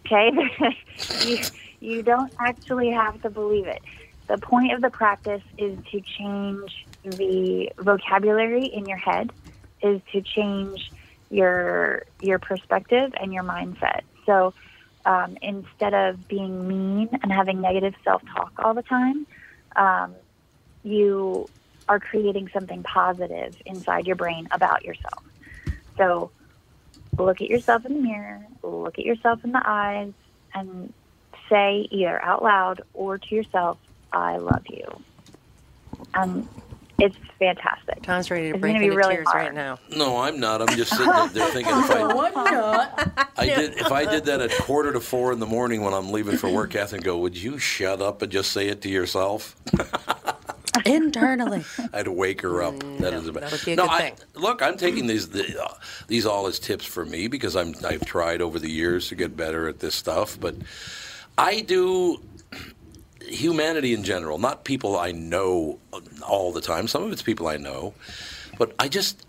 [0.06, 0.30] Okay?
[1.26, 1.38] you,
[1.80, 3.82] you don't actually have to believe it.
[4.26, 9.30] The point of the practice is to change the vocabulary in your head,
[9.82, 10.90] is to change
[11.30, 14.02] your your perspective and your mindset.
[14.26, 14.54] So
[15.04, 19.26] um, instead of being mean and having negative self talk all the time,
[19.76, 20.14] um,
[20.82, 21.48] you
[21.88, 25.22] are creating something positive inside your brain about yourself.
[25.98, 26.30] So
[27.18, 30.12] look at yourself in the mirror, look at yourself in the eyes,
[30.54, 30.92] and
[31.48, 33.78] say either out loud or to yourself,
[34.12, 35.02] I love you.
[36.14, 36.48] And
[37.04, 38.02] it's fantastic.
[38.02, 39.44] Tom's ready to It's break into really tears hard.
[39.46, 39.78] right now.
[39.94, 40.62] No, I'm not.
[40.62, 44.92] I'm just sitting there thinking if I, I did if I did that at quarter
[44.92, 48.00] to four in the morning when I'm leaving for work, Catherine, go, would you shut
[48.00, 49.54] up and just say it to yourself?
[50.86, 51.64] Internally.
[51.92, 52.78] I'd wake her up.
[52.98, 53.42] that is about.
[53.42, 54.14] that would be a no, good I, thing.
[54.34, 55.74] look, I'm taking these the, uh,
[56.08, 59.36] these all as tips for me because I'm I've tried over the years to get
[59.36, 60.54] better at this stuff, but
[61.38, 62.20] I do
[63.26, 65.78] humanity in general, not people I know
[66.26, 66.88] all the time.
[66.88, 67.94] Some of it's people I know,
[68.58, 69.24] but I just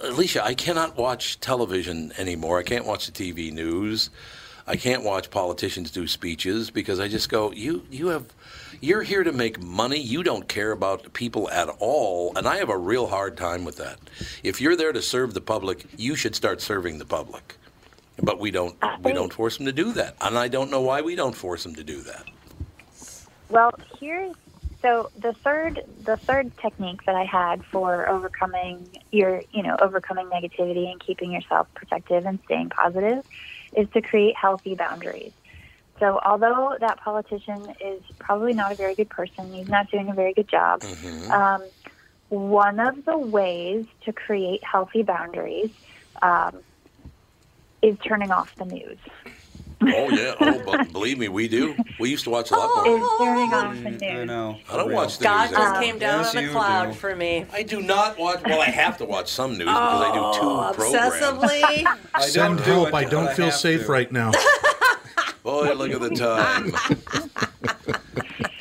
[0.00, 2.58] Alicia, I cannot watch television anymore.
[2.58, 4.10] I can't watch the TV news.
[4.66, 8.26] I can't watch politicians do speeches because I just go, you you have
[8.80, 9.98] you're here to make money.
[9.98, 13.78] You don't care about people at all, and I have a real hard time with
[13.78, 13.98] that.
[14.44, 17.56] If you're there to serve the public, you should start serving the public.
[18.22, 21.00] But we don't we don't force them to do that, and I don't know why
[21.00, 22.24] we don't force them to do that.
[23.50, 24.36] Well, here's
[24.80, 30.30] so the third the third technique that I had for overcoming your you know overcoming
[30.30, 33.24] negativity and keeping yourself protective and staying positive
[33.76, 35.32] is to create healthy boundaries.
[35.98, 40.14] So although that politician is probably not a very good person, he's not doing a
[40.14, 40.80] very good job.
[41.28, 41.68] Um,
[42.28, 45.70] one of the ways to create healthy boundaries
[46.22, 46.60] um,
[47.82, 48.98] is turning off the news.
[49.82, 51.74] Oh yeah, oh, but believe me, we do.
[51.98, 53.08] We used to watch a lot Is more.
[53.10, 54.02] Oh, turning off the news.
[54.02, 54.58] I know.
[54.70, 55.58] I don't watch the God news.
[55.58, 55.82] just anymore.
[55.82, 56.92] came down Yes, on a you cloud do.
[56.94, 57.46] for me.
[57.52, 58.42] I do not watch.
[58.44, 61.14] Well, I have to watch some news because I do two oh, programs.
[61.14, 61.86] Obsessively.
[62.14, 62.88] I Send don't do help.
[62.88, 63.92] it, I but don't feel have safe to.
[63.92, 64.32] right now.
[65.42, 66.72] Boy, look at the time.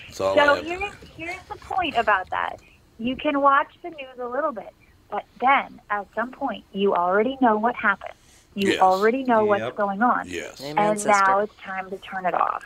[0.07, 0.65] That's all I So have.
[0.65, 2.61] here's, here's the point about that.
[2.97, 4.73] You can watch the news a little bit,
[5.11, 8.13] but then at some point you already know what happened.
[8.59, 8.81] You Yes.
[8.81, 9.61] already know Yep.
[9.61, 10.27] what's going on.
[10.27, 10.59] Yes.
[10.61, 11.11] Amen, and sister.
[11.11, 12.63] now it's time to turn it off.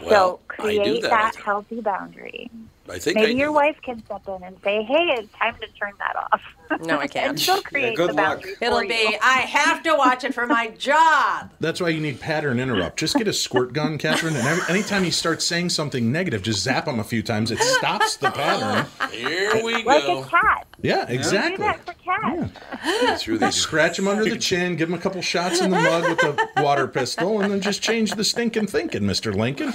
[0.00, 2.48] Well, so I do create that, that healthy boundary.
[2.90, 5.66] I think Maybe I your wife can step in and say, "Hey, it's time to
[5.78, 6.40] turn that off."
[6.84, 7.36] No, I can't.
[7.38, 8.36] she'll create good the luck.
[8.42, 8.90] boundary It'll for you.
[8.90, 11.50] be, I have to watch it for my job.
[11.58, 12.96] That's why you need pattern interrupt.
[12.96, 16.62] Just get a squirt gun, Catherine, and every, anytime he starts saying something negative, just
[16.62, 17.50] zap him a few times.
[17.50, 18.86] It stops the pattern.
[19.10, 20.18] Here we like go.
[20.20, 20.66] Like a cat.
[20.80, 21.64] Yeah, Do exactly.
[21.64, 23.22] that for cats.
[23.24, 23.56] Through these.
[23.56, 26.62] Scratch him under the chin, give him a couple shots in the mug with the
[26.62, 29.34] water pistol, and then just change the stinking thinking, Mr.
[29.34, 29.72] Lincoln.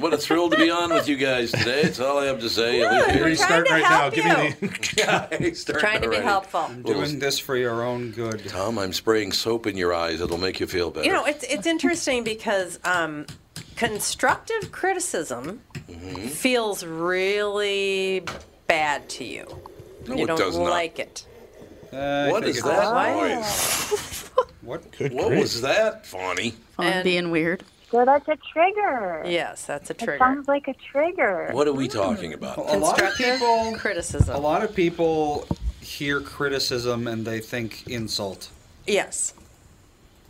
[0.00, 1.82] What a thrill to be on with you guys today.
[1.82, 2.76] It's all I have to say.
[2.78, 3.28] Here Alicia.
[3.28, 3.88] you start to right now.
[4.00, 4.94] help Give me the.
[4.98, 6.24] Yeah, starting Trying to be already.
[6.24, 6.68] helpful.
[6.84, 8.46] Doing this for your own good.
[8.48, 10.20] Tom, I'm spraying soap in your eyes.
[10.20, 11.06] It'll make you feel better.
[11.06, 13.26] You know, it's it's interesting because um,
[13.76, 16.28] constructive criticism Mm-hmm.
[16.28, 18.22] feels really
[18.68, 19.44] bad to you.
[20.06, 20.70] No, you it don't does not.
[20.70, 21.26] like it.
[21.92, 23.28] Uh, I what think is it's- that What?
[23.28, 24.30] noise?
[24.62, 24.92] What?
[24.96, 25.40] Good What grief.
[25.40, 26.52] was that, Fawny?
[26.76, 27.64] Fun And- being weird.
[27.90, 29.24] So that's a trigger.
[29.26, 30.14] Yes, that's a trigger.
[30.14, 31.48] It sounds like a trigger.
[31.52, 32.58] What are we talking about?
[32.58, 33.74] A lot of people.
[33.76, 34.34] criticism.
[34.34, 35.46] A lot of people
[35.80, 38.50] hear criticism and they think insult.
[38.86, 39.34] Yes.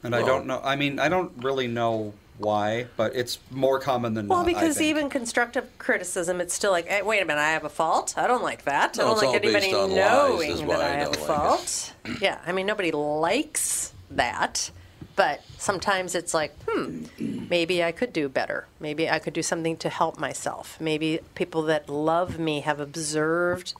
[0.02, 0.60] And I don't know.
[0.64, 4.48] I mean, I don't really know why, but it's more common than Well, not.
[4.48, 4.88] I because think.
[4.88, 8.14] even constructive criticism, it's still like, hey, wait a minute, I have a fault.
[8.16, 8.96] I don't like that.
[8.96, 11.12] No, I don't it's like all anybody based on lies, knowing that I I have
[11.12, 11.26] a don't like it.
[11.26, 11.92] fault.
[12.22, 14.70] yeah, I mean, nobody likes that,
[15.16, 17.04] but sometimes it's like, hmm,
[17.48, 18.66] maybe I could do better.
[18.78, 20.80] Maybe I could do something to help myself.
[20.80, 23.74] Maybe people that love me have observed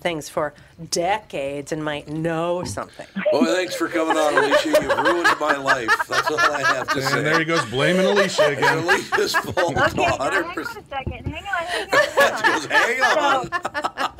[0.00, 0.52] things for
[0.90, 3.06] decades and might know something.
[3.32, 4.68] Well, thanks for coming on, Alicia.
[4.82, 5.88] You've ruined my life.
[6.08, 7.18] That's all I have to say.
[7.18, 8.78] And there he goes blaming Alicia again.
[8.78, 9.76] Alicia's fault.
[9.76, 10.18] Okay, 100%.
[10.18, 11.26] hang on a second.
[11.26, 11.62] Hang on,
[12.68, 13.48] hang on.
[13.48, 14.11] Hang on.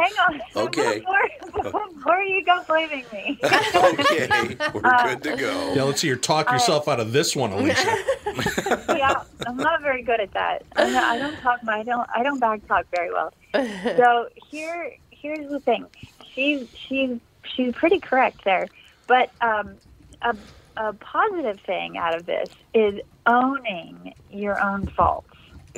[0.00, 0.42] Hang on.
[0.68, 1.00] Okay.
[1.00, 3.38] Before, before you go blaming me.
[3.44, 5.74] okay, we're good to go.
[5.74, 8.04] Yeah, let's see you talk yourself out of this one, Alicia.
[8.88, 10.64] yeah, I'm not very good at that.
[10.76, 11.62] I'm not, I don't talk.
[11.62, 12.08] My, I don't.
[12.14, 13.32] I don't back talk very well.
[13.54, 15.86] So here, here's the thing.
[16.34, 18.66] She's she's she's pretty correct there.
[19.06, 19.76] But um,
[20.22, 20.36] a
[20.76, 25.27] a positive thing out of this is owning your own faults.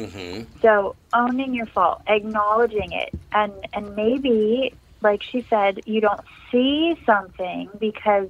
[0.00, 0.42] Mm-hmm.
[0.62, 6.94] So owning your fault, acknowledging it, and and maybe, like she said, you don't see
[7.04, 8.28] something because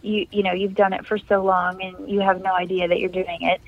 [0.00, 2.98] you you know you've done it for so long and you have no idea that
[2.98, 3.60] you're doing it.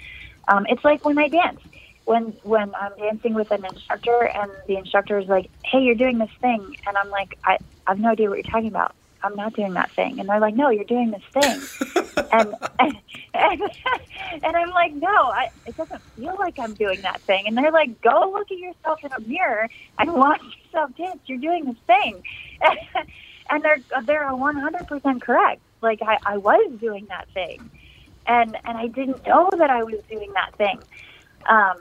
[0.48, 1.60] Um, it's like when I dance.
[2.06, 6.18] When when I'm dancing with an instructor and the instructor is like, "Hey, you're doing
[6.18, 8.94] this thing," and I'm like, "I, I have no idea what you're talking about.
[9.24, 11.68] I'm not doing that thing," and they're like, "No, you're doing this thing,"
[12.32, 12.96] and, and
[13.34, 17.72] and I'm like, "No, I, it doesn't feel like I'm doing that thing," and they're
[17.72, 21.20] like, "Go look at yourself in a mirror and watch yourself dance.
[21.26, 22.22] You're doing this thing,"
[23.50, 25.62] and they're they're 100% correct.
[25.82, 27.70] Like I, I was doing that thing,
[28.26, 30.80] and and I didn't know that I was doing that thing.
[31.48, 31.76] Um,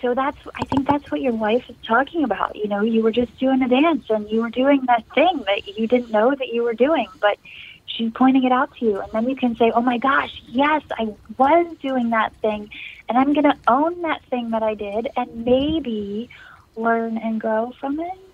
[0.00, 2.56] so that's I think that's what your wife is talking about.
[2.56, 5.62] You know, you were just doing a dance and you were doing that thing that
[5.76, 7.38] you didn't know that you were doing, but
[7.86, 10.82] she's pointing it out to you, and then you can say, "Oh my gosh, yes,
[10.98, 12.70] I was doing that thing,
[13.08, 16.30] and I'm going to own that thing that I did, and maybe
[16.76, 18.31] learn and grow from it."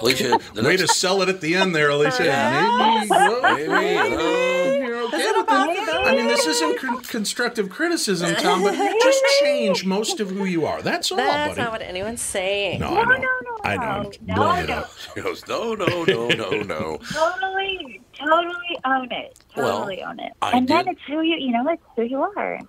[0.00, 2.24] Alicia, the Way next to sell it at the end there, Alicia.
[2.24, 2.98] Yeah.
[3.00, 4.76] Maybe, well, Maybe, uh, you know.
[4.86, 6.02] you're okay with that.
[6.06, 10.66] I mean, this isn't con- constructive criticism, Tom, but just change most of who you
[10.66, 10.82] are.
[10.82, 11.62] That's all, That's buddy.
[11.62, 12.80] not what anyone's saying.
[12.80, 13.16] no, No, I know.
[13.16, 13.82] no, no, I know.
[13.82, 14.90] no, I'm no, blowing it up.
[15.14, 16.98] She goes, no, no, no, no, no.
[17.12, 19.38] Totally, totally own it.
[19.56, 20.32] Well, Totally own it.
[20.42, 22.60] I and then it's who you, you know, it's who you are.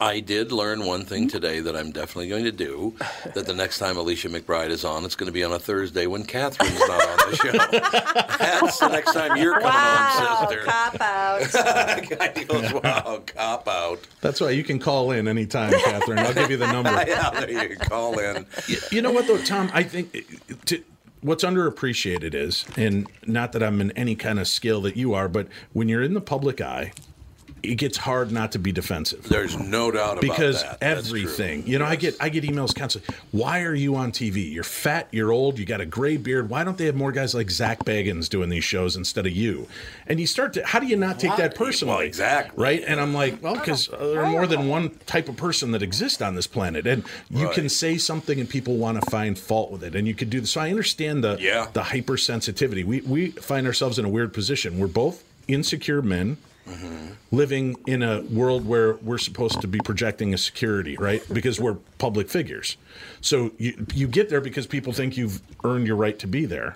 [0.00, 1.28] I did learn one thing hmm?
[1.28, 2.94] today that I'm definitely going to do.
[3.34, 6.06] That the next time Alicia McBride is on, it's going to be on a Thursday
[6.06, 7.52] when Catherine's not on the show.
[8.38, 10.64] That's the next time you're coming Wow, on, sister.
[10.64, 12.08] cop out.
[12.18, 14.00] Guy goes, wow, cop out.
[14.20, 16.18] That's why you can call in anytime, Catherine.
[16.18, 16.90] I'll give you the number.
[17.06, 17.84] Yeah, there you go.
[17.86, 18.46] Call in.
[18.68, 19.70] Y- You know what, though, Tom?
[19.74, 20.24] I think
[20.66, 20.82] to,
[21.20, 25.28] what's underappreciated is, and not that I'm in any kind of skill that you are,
[25.28, 26.92] but when you're in the public eye,
[27.64, 29.22] it gets hard not to be defensive.
[29.28, 30.80] There's no doubt about because that.
[30.80, 31.20] That's true.
[31.20, 34.62] everything you know i get i get emails constantly why are you on tv you're
[34.64, 36.48] fat you're old you got a gray beard.
[36.50, 39.66] Why don't they have more guys like Zak Bagans doing these shows instead of you?
[40.06, 42.62] And you start to how do you not take that personally Well, exactly.
[42.62, 42.82] right?
[42.86, 45.82] And i'm like well because uh, there are more than one type of person that
[45.82, 49.70] exists on this planet and you can say something and people want to find fault
[49.70, 50.50] with it and you could do this.
[50.52, 51.68] So i understand the Yeah.
[51.72, 52.84] the hypersensitivity.
[52.84, 54.78] We we find ourselves in a weird position.
[54.78, 56.36] We're both insecure men
[57.30, 61.22] living in a world where we're supposed to be projecting a security, right?
[61.32, 62.76] Because we're public figures.
[63.20, 66.74] So you you get there because people think you've earned your right to be there.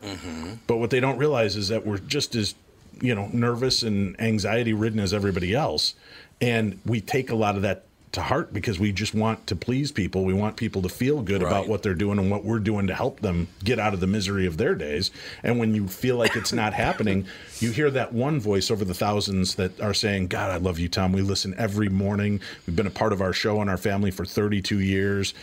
[0.67, 2.55] But what they don't realize is that we're just as
[3.01, 5.95] you know nervous and anxiety ridden as everybody else,
[6.41, 9.93] and we take a lot of that to heart because we just want to please
[9.93, 10.25] people.
[10.25, 12.95] We want people to feel good about what they're doing and what we're doing to
[12.95, 15.11] help them get out of the misery of their days.
[15.43, 17.27] And when you feel like it's not happening,
[17.61, 20.89] you hear that one voice over the thousands that are saying, God, I love you,
[20.89, 21.13] Tom.
[21.13, 22.41] We listen every morning.
[22.67, 25.35] We've been a part of our show and our family for 32 years.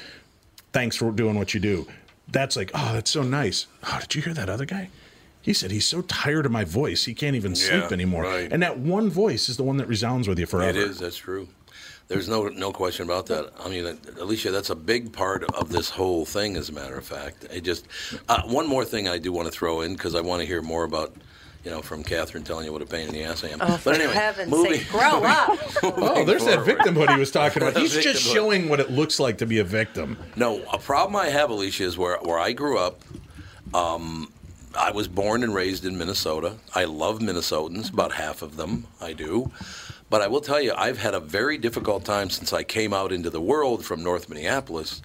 [0.74, 1.88] Thanks for doing what you do.
[2.28, 3.68] That's like, oh, that's so nice.
[3.84, 4.90] Oh, did you hear that other guy?
[5.42, 8.24] He said he's so tired of my voice, he can't even sleep Yeah, anymore.
[8.24, 8.52] right.
[8.52, 10.70] And that one voice is the one that resounds with you forever.
[10.72, 10.98] It is.
[10.98, 11.48] That's true.
[12.08, 13.52] There's no no question about that.
[13.60, 16.56] I mean, Alicia, that's a big part of this whole thing.
[16.56, 17.88] As a matter of fact, it just
[18.30, 20.62] uh, one more thing I do want to throw in because I want to hear
[20.62, 21.16] more about.
[21.64, 23.58] You know, from Catherine telling you what a pain in the ass I am.
[23.60, 25.58] Oh, for but anyway, heaven's moving, sake, grow up.
[25.84, 27.76] Oh, there's that victimhood he was talking about.
[27.82, 30.16] He's just showing what it looks like to be a victim.
[30.36, 33.02] No, a problem I have, Alicia, is where where I grew up.
[33.74, 34.32] Um,
[34.78, 36.58] I was born and raised in Minnesota.
[36.76, 39.52] I love Minnesotans, about half of them I do.
[40.16, 43.12] But I will tell you, I've had a very difficult time since I came out
[43.12, 45.02] into the world from North Minneapolis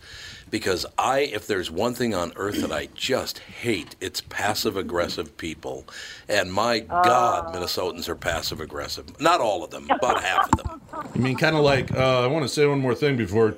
[0.52, 5.36] because I, if there's one thing on earth that I just hate, it's passive aggressive
[5.36, 5.84] people.
[6.28, 9.20] And my God, Minnesotans are passive aggressive.
[9.20, 10.80] Not all of them, about half of them.
[11.12, 13.56] I mean kind of like, uh, I want to say one more thing before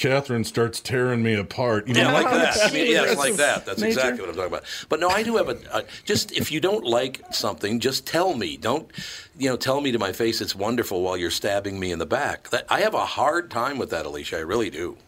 [0.00, 1.88] Catherine starts tearing me apart.
[1.88, 2.58] You Yeah, know, like that.
[2.62, 3.66] I mean, yes, Aggressive like that.
[3.66, 3.88] That's nature.
[4.00, 4.64] exactly what I'm talking about.
[4.90, 8.34] But no, I do have a, a just if you don't like something, just tell
[8.34, 8.58] me.
[8.58, 8.90] Don't
[9.38, 9.56] you know?
[9.56, 12.50] Tell me to my face it's wonderful while you're stabbing me in the back.
[12.50, 14.38] That I have a hard time with that, Alicia.
[14.38, 14.98] I really do.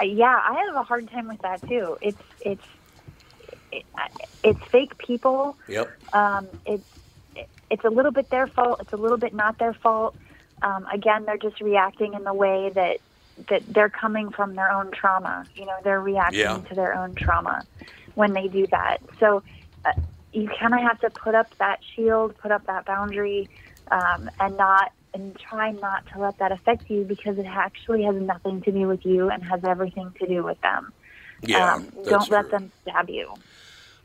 [0.00, 1.98] Uh, yeah, I have a hard time with that too.
[2.02, 2.64] It's it's
[3.72, 3.86] it,
[4.44, 5.58] it's fake people.
[5.68, 5.98] Yep.
[6.12, 6.84] Um, it's
[7.70, 8.80] it's a little bit their fault.
[8.82, 10.16] It's a little bit not their fault.
[10.62, 12.98] Um, again, they're just reacting in the way that
[13.48, 15.46] that they're coming from their own trauma.
[15.54, 16.58] You know, they're reacting Yeah.
[16.68, 17.66] to their own trauma
[18.14, 18.98] when they do that.
[19.18, 19.42] So
[19.84, 19.92] uh,
[20.32, 23.48] you kind of have to put up that shield, put up that boundary,
[23.90, 28.16] um, and not and try not to let that affect you because it actually has
[28.16, 30.92] nothing to do with you and has everything to do with them.
[31.42, 32.58] Yeah, um, don't let true.
[32.58, 33.32] them stab you.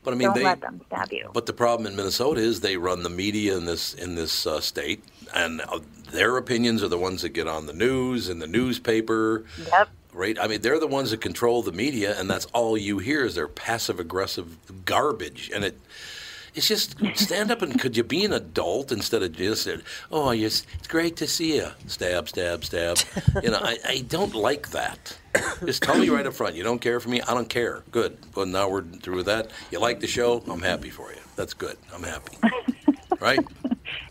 [0.02, 0.44] But I mean, don't they.
[0.44, 1.30] let them stab you.
[1.32, 4.60] But the problem in Minnesota is they run the media in this in this uh,
[4.60, 5.80] state, and uh,
[6.10, 9.44] their opinions are the ones that get on the news and the newspaper.
[9.70, 9.88] Yep.
[10.12, 10.38] Right.
[10.40, 13.36] I mean, they're the ones that control the media, and that's all you hear is
[13.36, 15.78] their passive aggressive garbage, and it.
[16.54, 19.68] It's just stand up and could you be an adult instead of just
[20.10, 22.98] oh yes it's great to see you stab stab stab.
[23.42, 25.16] You know I, I don't like that.
[25.64, 26.56] Just tell me right up front.
[26.56, 27.22] You don't care for me?
[27.22, 27.84] I don't care.
[27.90, 28.18] Good.
[28.34, 29.50] Well now we're through with that.
[29.70, 30.42] You like the show?
[30.48, 31.20] I'm happy for you.
[31.36, 31.76] That's good.
[31.94, 32.36] I'm happy.
[33.20, 33.40] Right?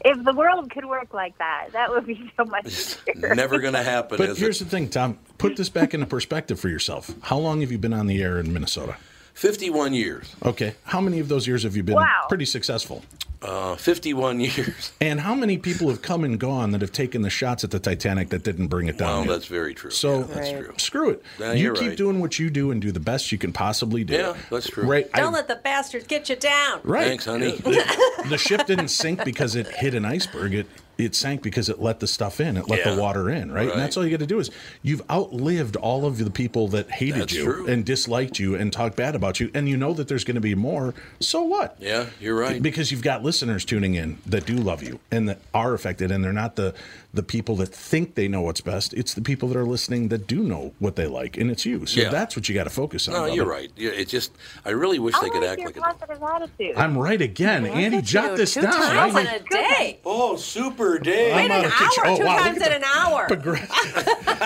[0.06, 3.36] If the world could work like that, that would be so much easier.
[3.36, 5.18] never gonna happen But is here's it the thing, Tom.
[5.38, 7.14] Put this back into perspective for yourself.
[7.22, 8.98] How long have you been on the air in Minnesota?
[9.34, 10.76] 51 years Okay.
[10.84, 12.26] How many of those years have you been Wow.
[12.28, 13.04] pretty successful?
[13.42, 17.30] uh, 51 years And how many people have come and gone that have taken the
[17.30, 19.10] shots at the Titanic that didn't bring it down?
[19.10, 19.28] well yet?
[19.32, 21.24] that's very true So Yeah, that's true screw it.
[21.40, 21.98] Yeah, you keep right.
[21.98, 24.14] doing what you do and do the best you can possibly do.
[24.16, 24.84] Yeah, that's true.
[24.86, 25.12] Right.
[25.14, 26.82] Don't let the bastards get you down.
[26.84, 27.08] right.
[27.08, 27.52] Thanks, honey.
[27.52, 30.54] The, the ship didn't sink because it hit an iceberg.
[30.54, 30.68] It
[31.06, 32.58] it sank because it let the stuff in.
[32.58, 32.96] It let Yeah.
[32.96, 33.52] the water in.
[33.52, 33.66] Right?
[33.66, 33.72] Right.
[33.74, 34.50] And that's all you got to do is
[34.82, 37.68] you've outlived all of the people that hated That's you true.
[37.68, 40.42] and disliked you and talked bad about you, and you know that there's going to
[40.42, 40.94] be more.
[41.20, 41.76] So what?
[41.80, 45.40] yeah you're right Because you've got listeners tuning in that do love you and that
[45.54, 46.74] are affected, and they're not the
[47.12, 48.94] the people that think they know what's best.
[48.94, 51.88] It's the people that are listening that do know what they like, and it's you.
[51.88, 52.10] So Yeah.
[52.10, 53.16] that's what you got to focus on.
[53.16, 53.36] no Bubba.
[53.36, 54.32] you're right yeah, it's just
[54.64, 56.78] I really wish I they could act like it positive attitude.
[56.78, 58.02] I'm right again, Andy.
[58.04, 58.74] Jot you, this two down.
[58.74, 60.00] times I- in a day.
[60.06, 62.72] oh super day I'm In out an of kitchen- hour, oh, two wow, times in
[62.74, 63.28] an hour.
[63.28, 63.70] Progress-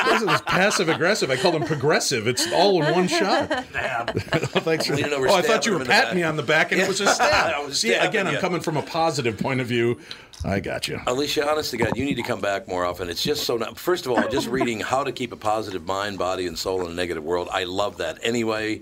[0.05, 1.29] this is passive aggressive.
[1.29, 2.27] I call them progressive.
[2.27, 3.49] It's all in one shot.
[4.63, 6.15] Thanks for, We didn't know we're oh, I thought you were him in the patting
[6.17, 7.53] me on the back, and it was a stab.
[7.55, 9.99] I See, again, I'm coming from a positive point of view.
[10.45, 10.99] I got you.
[11.07, 13.09] Alicia, honest to God, you need to come back more often.
[13.09, 13.55] It's just so.
[13.57, 16.83] Not, first of all, just reading how to keep a positive mind, body, and soul
[16.85, 17.47] in a negative world.
[17.51, 18.19] I love that.
[18.23, 18.81] Anyway,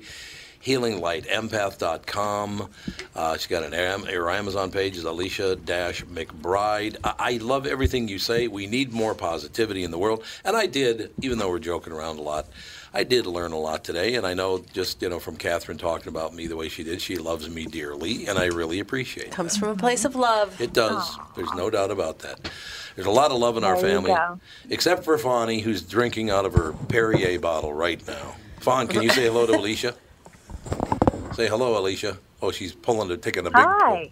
[0.63, 2.69] healinglight.empath.com.
[3.15, 6.97] Uh, she's got an her Amazon page is Alicia Dash McBride.
[7.03, 8.47] I, I love everything you say.
[8.47, 12.17] We need more positivity in the world, and I did, even though we're joking around
[12.17, 12.47] a lot.
[12.93, 16.09] I did learn a lot today, and I know just you know from Catherine talking
[16.09, 19.31] about me the way she did, she loves me dearly, and I really appreciate it.
[19.31, 20.59] Comes from a place of love.
[20.59, 21.17] It does.
[21.35, 22.51] There's no doubt about that.
[22.95, 24.39] There's a lot of love in our There you family,
[24.69, 28.35] except for Fawny, who's drinking out of her Perrier bottle right now.
[28.59, 29.95] Fawn, can you say hello to Alicia?
[31.33, 32.17] Say hello, Alicia.
[32.41, 33.55] Oh, she's pulling to taking a big.
[33.55, 34.11] Hi.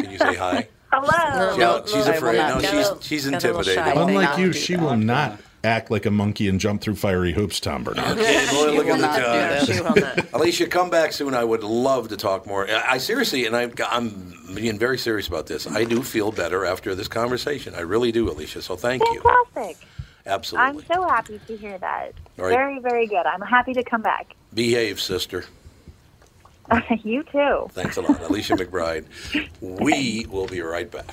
[0.00, 0.66] Can you say hi?
[0.92, 1.52] Hello.
[1.52, 2.36] She- No, she's no, I afraid.
[2.38, 3.96] No, she's she's little- she's got a little intimidated.
[4.08, 7.84] Unlike you, she will not act like a monkey and jump through fiery hoops, Tom
[7.84, 8.18] Barnard.
[8.18, 9.22] Okay, boy, look at the not time.
[9.22, 9.66] that.
[9.66, 10.32] She will not.
[10.34, 11.34] Alicia, come back soon.
[11.34, 12.68] I would love to talk more.
[12.68, 15.66] I, I seriously, and I, I'm being very serious about this.
[15.66, 17.74] I do feel better after this conversation.
[17.74, 18.62] I really do, Alicia.
[18.62, 19.22] So thank you.
[19.22, 19.86] Fantastic.
[20.26, 20.82] Absolutely.
[20.82, 22.12] I'm so happy to hear that.
[22.38, 22.50] All right.
[22.50, 23.26] Very, very good.
[23.26, 24.34] I'm happy to come back.
[24.54, 25.44] Behave, sister.
[27.04, 27.66] you too.
[27.70, 29.04] Thanks a lot, Alicia McBride.
[29.60, 31.06] We will be right back.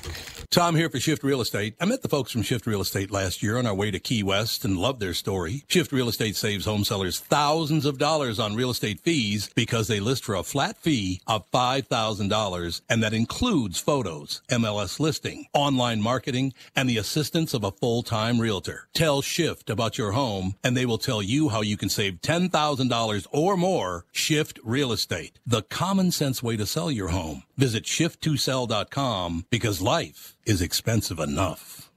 [0.50, 1.74] Tom here for Shift Real Estate.
[1.78, 4.22] I met the folks from Shift Real Estate last year on our way to Key
[4.22, 5.64] West and loved their story.
[5.68, 10.00] Shift Real Estate saves home sellers thousands of dollars on real estate fees because they
[10.00, 16.54] list for a flat fee of $5,000 and that includes photos, MLS listing, online marketing,
[16.74, 18.88] and the assistance of a full-time realtor.
[18.94, 23.26] Tell Shift about your home and they will tell you how you can save $10,000
[23.30, 24.06] or more.
[24.12, 27.42] Shift Real Estate, the common sense way to sell your home.
[27.56, 31.90] Visit shift2sell.com because life is expensive enough.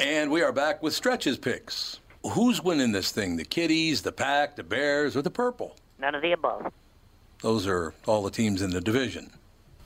[0.00, 2.00] And we are back with stretches picks.
[2.32, 3.36] Who's winning this thing?
[3.36, 5.76] The Kitties, the Pack, the Bears, or the Purple?
[6.00, 6.72] None of the above.
[7.40, 9.30] Those are all the teams in the division.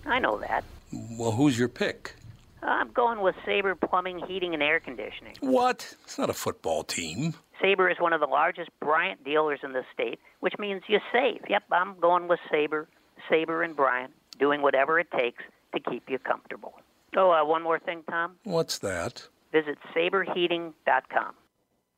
[0.07, 0.65] I know that.
[0.91, 2.15] Well, who's your pick?
[2.63, 5.35] I'm going with Sabre Plumbing, Heating, and Air Conditioning.
[5.41, 5.95] What?
[6.05, 7.35] It's not a football team.
[7.61, 11.41] Sabre is one of the largest Bryant dealers in the state, which means you save.
[11.49, 12.89] Yep, I'm going with Sabre,
[13.29, 15.43] Sabre and Bryant, doing whatever it takes
[15.75, 16.75] to keep you comfortable.
[17.17, 18.37] Oh, uh, one more thing, Tom.
[18.45, 19.27] What's that?
[19.53, 21.35] Visit saberheating.com.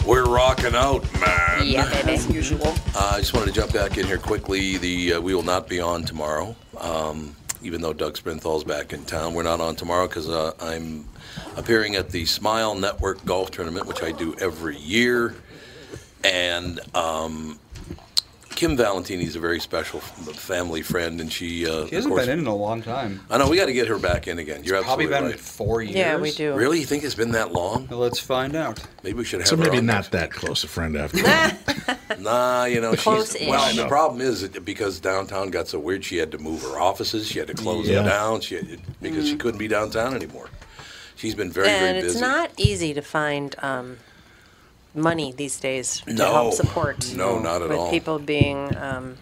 [0.06, 1.66] We're rocking out, man.
[1.66, 2.14] Yeah, baby.
[2.14, 2.68] As usual.
[2.68, 4.78] Uh, I just wanted to jump back in here quickly.
[4.78, 9.04] The uh, we will not be on tomorrow, um, even though Doug Sprinthal's back in
[9.06, 9.34] town.
[9.34, 11.06] We're not on tomorrow because uh, I'm
[11.58, 15.34] appearing at the Smile Network Golf Tournament, which I do every year,
[16.24, 17.60] and um,
[18.56, 21.68] Kim Valentini's a very special family friend, and she.
[21.68, 23.20] Uh, she hasn't course, been in in a long time.
[23.30, 24.64] I know we got to get her back in again.
[24.64, 25.40] You're Probably absolutely been right.
[25.40, 25.96] four years.
[25.96, 26.54] Yeah, we do.
[26.56, 27.88] Really, you think it's been that long?
[27.92, 28.82] Let's find out.
[29.04, 29.48] Maybe we should have.
[29.50, 31.20] So her maybe on not that close a friend after
[32.18, 32.18] all.
[32.20, 33.48] Nah, you know, she's Close-ish.
[33.48, 33.76] well.
[33.76, 37.28] The problem is that because downtown got so weird, she had to move her offices.
[37.28, 37.96] She had to close Yeah.
[37.98, 38.42] them down.
[38.42, 40.50] She had, because she couldn't be downtown anymore.
[41.18, 42.08] She's been very, and very busy.
[42.08, 43.98] And it's not easy to find um,
[44.96, 46.32] money these days to No.
[46.32, 47.14] help support.
[47.16, 47.90] No, not at with all.
[47.90, 49.18] people being um,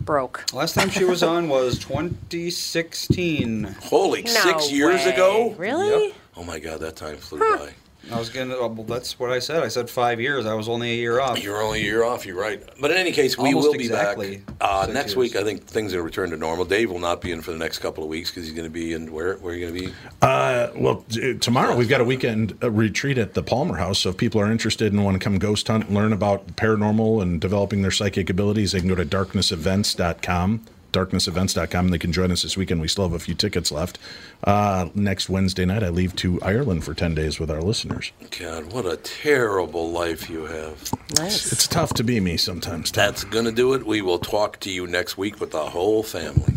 [0.00, 0.44] broke.
[0.52, 3.64] Last time she was on was 2016.
[3.82, 5.12] Holy, No six years way.
[5.12, 5.54] ago?
[5.58, 6.08] Really?
[6.08, 6.16] Yep.
[6.36, 7.72] Oh my God, that time flew by.
[8.12, 8.56] I was gonna.
[8.56, 9.62] Well, that's what I said.
[9.62, 10.46] I said five years.
[10.46, 11.42] I was only a year off.
[11.42, 12.24] You're only a year off.
[12.24, 12.62] You're right.
[12.80, 15.16] But in any case, we Almost will be exactly back uh, next years.
[15.16, 15.36] week.
[15.36, 16.64] I think things are return to normal.
[16.64, 18.70] Dave will not be in for the next couple of weeks because he's going to
[18.72, 19.36] be in where?
[19.36, 19.94] Where are you going to be?
[20.22, 23.98] Uh, well, t- tomorrow we've got a weekend uh, retreat at the Palmer House.
[24.00, 27.22] So if people are interested and want to come ghost hunt and learn about paranormal
[27.22, 32.30] and developing their psychic abilities, they can go to darknessevents.com darknessevents.com and they can join
[32.30, 32.80] us this weekend.
[32.80, 33.98] We still have a few tickets left.
[34.44, 38.12] Uh, next Wednesday night, I leave to Ireland for 10 days with our listeners.
[38.38, 40.92] God, what a terrible life you have.
[41.16, 41.44] Nice.
[41.44, 42.90] It's, it's tough to be me sometimes.
[42.90, 43.04] Tom.
[43.04, 43.86] That's going to do it.
[43.86, 46.54] We will talk to you next week with the whole family.